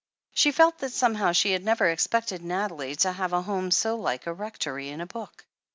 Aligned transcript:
She 0.33 0.51
felt 0.51 0.79
that 0.79 0.91
somehow 0.93 1.31
she 1.31 1.51
had 1.51 1.63
never 1.63 1.87
expected 1.87 2.41
Nathalie 2.43 2.95
to 2.95 3.11
have 3.11 3.33
a 3.33 3.43
home 3.43 3.69
so 3.69 3.97
like 3.97 4.25
a 4.25 4.33
Rectory 4.33 4.89
in 4.89 4.99
a 4.99 5.05
book. 5.05 5.45